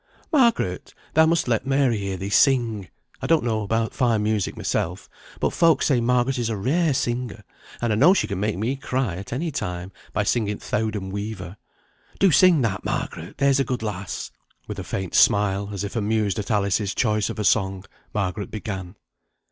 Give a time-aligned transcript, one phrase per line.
[0.31, 2.89] "Margaret, thou must let Mary hear thee sing.
[3.21, 5.07] I don't know about fine music myself,
[5.39, 7.43] but folks say Margaret is a rare singer,
[7.79, 11.11] and I know she can make me cry at any time by singing 'Th' Owdham
[11.11, 11.55] Weaver.'
[12.17, 14.31] Do sing that, Margaret, there's a good lass."
[14.67, 18.95] With a faint smile, as if amused at Alice's choice of a song, Margaret began.